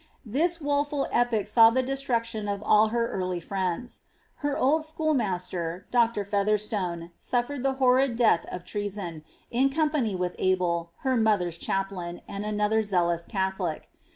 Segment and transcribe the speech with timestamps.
[0.25, 4.01] This woeful epoch saw the destruc tion of all her early friends.
[4.37, 6.25] Her old schoolmaster, Dr.
[6.25, 12.43] Fetherstone, suffered the horrid death of treason, in company with Al>el, her mother's chaplain, and
[12.43, 13.91] another zealous Catholic.